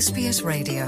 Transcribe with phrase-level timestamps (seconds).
[0.00, 0.84] SBS Radio.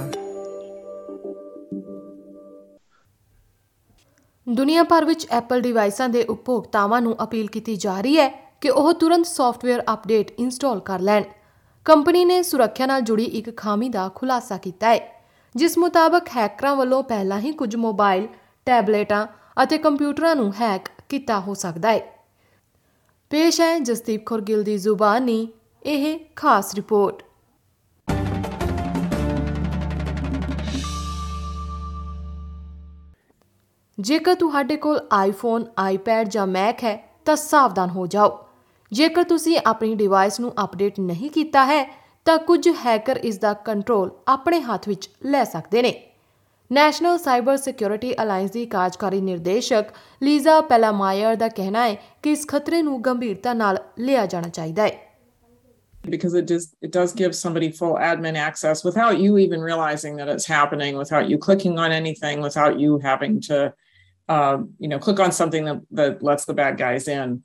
[4.48, 8.92] ਦੁਨੀਆ ਭਰ ਵਿੱਚ ਐਪਲ ਡਿਵਾਈਸਾਂ ਦੇ ਉਪਭੋਗਤਾਵਾਂ ਨੂੰ ਅਪੀਲ ਕੀਤੀ ਜਾ ਰਹੀ ਹੈ ਕਿ ਉਹ
[8.94, 11.22] ਤੁਰੰਤ ਸੌਫਟਵੇਅਰ ਅਪਡੇਟ ਇੰਸਟਾਲ ਕਰ ਲੈਣ।
[11.84, 15.24] ਕੰਪਨੀ ਨੇ ਸੁਰੱਖਿਆ ਨਾਲ ਜੁੜੀ ਇੱਕ ਖਾਮੀ ਦਾ ਖੁਲਾਸਾ ਕੀਤਾ ਹੈ,
[15.56, 18.28] ਜਿਸ ਮੁਤਾਬਕ ਹੈਕਰਾਂ ਵੱਲੋਂ ਪਹਿਲਾਂ ਹੀ ਕੁਝ ਮੋਬਾਈਲ,
[18.66, 19.26] ਟੈਬਲੇਟਾਂ
[19.62, 22.24] ਅਤੇ ਕੰਪਿਊਟਰਾਂ ਨੂੰ ਹੈਕ ਕੀਤਾ ਹੋ ਸਕਦਾ ਹੈ।
[23.30, 25.48] ਪੇਸ਼ ਹੈ ਜਸਦੀਪ ਕੌਰ ਗਿੱਲ ਦੀ ਜ਼ੁਬਾਨੀ,
[25.82, 27.22] ਇਹ ਖਾਸ ਰਿਪੋਰਟ।
[34.00, 38.38] ਜੇਕਰ ਤੁਹਾਡੇ ਕੋਲ ਆਈਫੋਨ, ਆਈਪੈਡ ਜਾਂ ਮੈਕ ਹੈ ਤਾਂ ਸਾਵਧਾਨ ਹੋ ਜਾਓ।
[38.92, 41.84] ਜੇਕਰ ਤੁਸੀਂ ਆਪਣੀ ਡਿਵਾਈਸ ਨੂੰ ਅਪਡੇਟ ਨਹੀਂ ਕੀਤਾ ਹੈ
[42.24, 45.92] ਤਾਂ ਕੁਝ ਹੈਕਰ ਇਸ ਦਾ ਕੰਟਰੋਲ ਆਪਣੇ ਹੱਥ ਵਿੱਚ ਲੈ ਸਕਦੇ ਨੇ।
[46.70, 49.84] ਨੈਸ਼ਨਲ ਸਾਈਬਰ ਸਿਕਿਉਰਿਟੀ ਅਲਾਈਅੰਸ ਦੀ ਕਾਰਜਕਾਰੀ ਨਿਰਦੇਸ਼ਕ
[50.22, 55.12] ਲੀਜ਼ਾ ਪੈਲਾਮਾਇਰ ਦਾ ਕਹਿਣਾ ਹੈ ਕਿ ਇਸ ਖਤਰੇ ਨੂੰ ਗੰਭੀਰਤਾ ਨਾਲ ਲਿਆ ਜਾਣਾ ਚਾਹੀਦਾ ਹੈ।
[56.04, 60.30] Because it just it does give somebody full admin access without you even realizing that
[60.32, 63.58] it's happening without you clicking on anything without you having to
[64.32, 67.40] uh, you know click on something that, that lets the bad guys in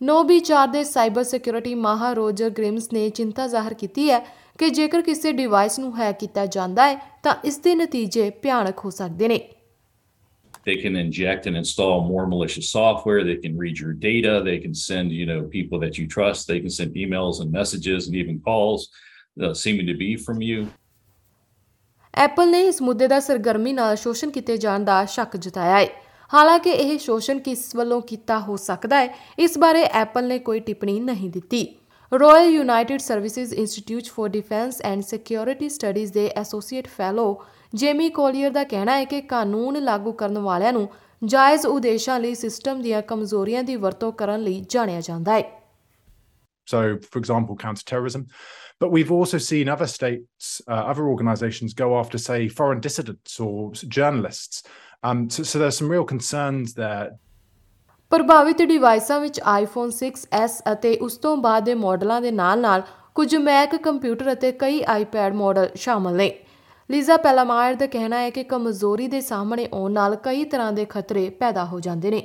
[0.00, 4.18] ਨੋਬੀ4 ਦੇ cyber security ਮਾਹਰ Roger Grimes ਨੇ ਚਿੰਤਾ ਜ਼ਾਹਰ ਕੀਤੀ ਹੈ
[4.58, 8.90] ਕਿ ਜੇਕਰ ਕਿਸੇ ਡਿਵਾਈਸ ਨੂੰ ਹੈਕ ਕੀਤਾ ਜਾਂਦਾ ਹੈ ਤਾਂ ਇਸ ਦੇ ਨਤੀਜੇ ਭਿਆਨਕ ਹੋ
[8.90, 9.40] ਸਕਦੇ ਨੇ
[10.68, 14.74] they can inject and install more malicious software they can read your data they can
[14.80, 18.36] send you know people that you trust they can send emails and messages and even
[18.48, 18.84] calls
[19.44, 20.66] uh, seeming to be from you
[22.14, 25.86] Apple ਨੇ ਇਸ ਮੁੱਦੇ ਦਾ ਸਰਗਰਮੀ ਨਾਲ ਸ਼ੋਸ਼ਣ ਕੀਤੇ ਜਾਣ ਦਾ ਸ਼ੱਕ ਜਤਾਇਆ ਹੈ
[26.30, 30.98] ਹਾਲਾਂਕਿ ਇਹ ਸ਼ੋਸ਼ਣ ਕਿਸ ਵੱਲੋਂ ਕੀਤਾ ਹੋ ਸਕਦਾ ਹੈ ਇਸ ਬਾਰੇ ਐਪਲ ਨੇ ਕੋਈ ਟਿੱਪਣੀ
[31.00, 31.66] ਨਹੀਂ ਦਿੱਤੀ
[32.12, 37.26] Royal United Services Institute for Defence and Security Studies ਦੇ ਐਸੋਸੀਏਟ ਫੈਲੋ
[37.74, 40.88] ਜੇਮੀ ਕੋਲੀਅਰ ਦਾ ਕਹਿਣਾ ਹੈ ਕਿ ਕਾਨੂੰਨ ਲਾਗੂ ਕਰਨ ਵਾਲਿਆਂ ਨੂੰ
[41.22, 45.42] ਜਾਇਜ਼ ਉਦੇਸ਼ਾਂ ਲਈ ਸਿਸਟਮ ਦੀਆਂ ਕਮਜ਼ੋਰੀਆਂ ਦੀ ਵਰਤੋਂ ਕਰਨ ਲਈ ਜਾਣਿਆ ਜਾਂਦਾ ਹੈ
[46.68, 48.26] So, for example, counterterrorism.
[48.80, 53.72] But we've also seen other states, uh, other organizations go after, say, foreign dissidents or
[53.88, 54.62] journalists.
[55.04, 57.10] Um, so, so there's some real concerns there.
[58.12, 62.82] ਪ੍ਰਭਾਵਿਤ ਡਿਵਾਈਸਾਂ ਵਿੱਚ ਆਈਫੋਨ 6s ਅਤੇ ਉਸ ਤੋਂ ਬਾਅਦ ਦੇ ਮਾਡਲਾਂ ਦੇ ਨਾਲ-ਨਾਲ
[63.14, 66.30] ਕੁਝ ਮੈਕ ਕੰਪਿਊਟਰ ਅਤੇ ਕਈ ਆਈਪੈਡ ਮਾਡਲ ਸ਼ਾਮਲ ਨੇ
[66.90, 71.28] ਲੀਜ਼ਾ ਪੈਲਾਮਾਇਰ ਦਾ ਕਹਿਣਾ ਹੈ ਕਿ ਕਮਜ਼ੋਰੀ ਦੇ ਸਾਹਮਣੇ ਆਉਣ ਨਾਲ ਕਈ ਤਰ੍ਹਾਂ ਦੇ ਖਤਰੇ
[71.40, 72.22] ਪੈਦਾ ਹੋ ਜਾਂਦੇ ਨੇ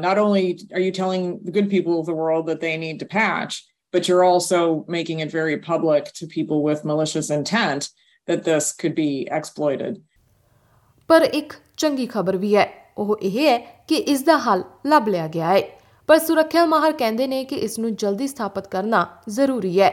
[0.00, 0.44] not only
[0.76, 3.54] are you telling the good people of the world that they need to patch
[3.94, 4.58] but you're also
[4.96, 7.88] making it very public to people with malicious intent
[8.28, 9.08] that this could be
[9.38, 9.96] exploited
[11.08, 12.68] ਪਰ ਇੱਕ ਚੰਗੀ ਖਬਰ ਵੀ ਹੈ।
[12.98, 13.58] ਉਹ ਇਹ ਹੈ
[13.88, 15.62] ਕਿ ਇਸ ਦਾ ਹੱਲ ਲੱਭ ਲਿਆ ਗਿਆ ਹੈ।
[16.08, 19.92] ਪਰ ਸੁਰੱਖਿਆ ਮਾਹਰ ਕਹਿੰਦੇ ਨੇ ਕਿ ਇਸ ਨੂੰ ਜਲਦੀ ਸਥਾਪਿਤ ਕਰਨਾ ਜ਼ਰੂਰੀ ਹੈ।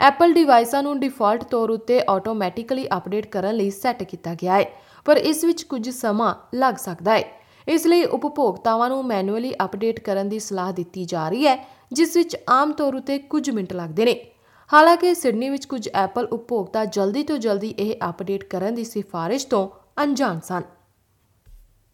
[0.00, 4.66] ਐਪਲ ਡਿਵਾਈਸਾਂ ਨੂੰ ਡਿਫਾਲਟ ਤੌਰ ਉੱਤੇ ਆਟੋਮੈਟਿਕਲੀ ਅਪਡੇਟ ਕਰਨ ਲਈ ਸੈੱਟ ਕੀਤਾ ਗਿਆ ਹੈ,
[5.04, 7.24] ਪਰ ਇਸ ਵਿੱਚ ਕੁਝ ਸਮਾਂ ਲੱਗ ਸਕਦਾ ਹੈ।
[7.68, 11.56] ਇਸ ਲਈ ਉਪਭੋਗਤਾਵਾਂ ਨੂੰ ਮੈਨੂਅਲੀ ਅਪਡੇਟ ਕਰਨ ਦੀ ਸਲਾਹ ਦਿੱਤੀ ਜਾ ਰਹੀ ਹੈ,
[11.92, 14.26] ਜਿਸ ਵਿੱਚ ਆਮ ਤੌਰ ਉੱਤੇ ਕੁਝ ਮਿੰਟ ਲੱਗਦੇ ਨੇ।
[14.74, 19.68] ਹਾਲਾਂਕਿ ਸਿਡਨੀ ਵਿੱਚ ਕੁਝ ਐਪਲ ਉਪਭੋਗਤਾ ਜਲਦੀ ਤੋਂ ਜਲਦੀ ਇਹ ਅਪਡੇਟ ਕਰਨ ਦੀ ਸਿਫਾਰਿਸ਼ ਤੋਂ
[19.96, 20.64] and Johnson.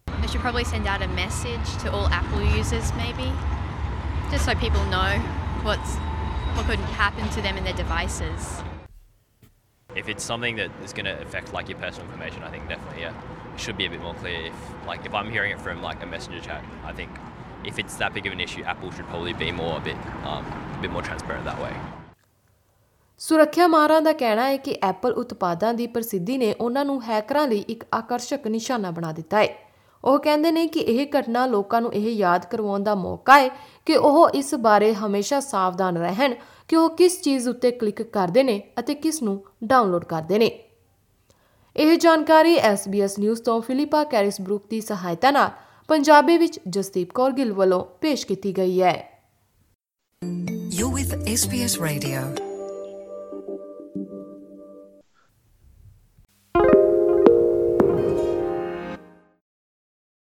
[0.07, 3.31] I should probably send out a message to all Apple users, maybe,
[4.29, 5.17] just so people know
[5.63, 5.95] what's
[6.55, 8.61] what could happen to them and their devices.
[9.95, 13.01] If it's something that is going to affect like your personal information, I think definitely
[13.01, 13.13] yeah,
[13.53, 14.47] it should be a bit more clear.
[14.47, 17.09] If like if I'm hearing it from like a messenger chat, I think
[17.63, 20.45] if it's that big of an issue, Apple should probably be more a bit um,
[20.45, 21.75] a bit more transparent that way.
[23.21, 27.59] ਸੁਰੱਖਿਆ ਮਾਹਰਾਂ ਦਾ ਕਹਿਣਾ ਹੈ ਕਿ Apple ਉਤਪਾਦਾਂ ਦੀ ਪ੍ਰਸਿੱਧੀ ਨੇ ਉਹਨਾਂ ਨੂੰ ਹੈਕਰਾਂ ਲਈ
[27.59, 29.55] ਇੱਕ ਆਕਰਸ਼ਕ ਨਿਸ਼ਾਨਾ ਬਣਾ ਦਿੱਤਾ ਹੈ।
[30.03, 33.47] ਉਹ ਕਹਿੰਦੇ ਨੇ ਕਿ ਇਹ ਘਟਨਾ ਲੋਕਾਂ ਨੂੰ ਇਹ ਯਾਦ ਕਰਵਾਉਣ ਦਾ ਮੌਕਾ ਹੈ
[33.85, 36.35] ਕਿ ਉਹ ਇਸ ਬਾਰੇ ਹਮੇਸ਼ਾ ਸਾਵਧਾਨ ਰਹਿਣ
[36.67, 40.63] ਕਿ ਉਹ ਕਿਸ ਚੀਜ਼ ਉੱਤੇ ਕਲਿੱਕ ਕਰਦੇ ਨੇ ਅਤੇ ਕਿਸ ਨੂੰ ਡਾਊਨਲੋਡ ਕਰਦੇ ਨੇ।
[41.77, 45.49] ਇਹ ਜਾਣਕਾਰੀ SBS ਨਿਊਜ਼ ਤੋਂ ਫਿਲਿਪਾ ਕੈਰਿਸਬਰੂਕ ਦੀ ਸਹਾਇਤਾ ਨਾਲ
[45.87, 49.23] ਪੰਜਾਬੀ ਵਿੱਚ ਜਸਦੀਪ ਕੌਰ ਗਿੱਲ ਵੱਲੋਂ ਪੇਸ਼ ਕੀਤੀ ਗਈ ਹੈ।
[50.79, 52.50] You're with SBS Radio.